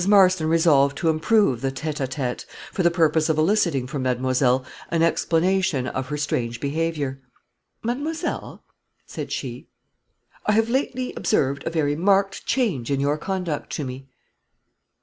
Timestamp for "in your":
12.89-13.19